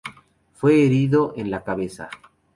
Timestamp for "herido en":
0.83-1.51